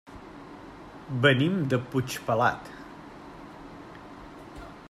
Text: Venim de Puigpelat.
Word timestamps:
Venim 1.25 1.59
de 1.73 1.79
Puigpelat. 1.91 2.73